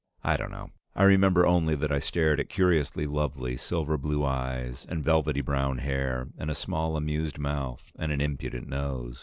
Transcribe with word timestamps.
I 0.23 0.35
don't 0.35 0.49
know; 0.49 0.71
I 0.95 1.03
remember 1.03 1.45
only 1.45 1.75
that 1.75 1.91
I 1.91 1.99
stared 1.99 2.39
at 2.39 2.49
curiously 2.49 3.05
lovely 3.05 3.55
silver 3.55 3.99
blue 3.99 4.25
eyes 4.25 4.83
and 4.89 5.03
velvety 5.03 5.41
brown 5.41 5.77
hair, 5.77 6.27
and 6.39 6.49
a 6.49 6.55
small 6.55 6.97
amused 6.97 7.37
mouth, 7.37 7.91
and 7.99 8.11
an 8.11 8.19
impudent 8.19 8.67
nose. 8.67 9.19